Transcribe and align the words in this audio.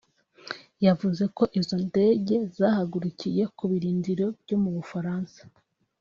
yavuze 0.85 1.23
ko 1.37 1.43
izo 1.59 1.77
ndege 1.87 2.35
zahagurukiye 2.57 3.43
ku 3.55 3.63
birindiro 3.71 4.25
byo 4.41 4.57
mu 4.63 4.69
Bufaransa 4.77 5.41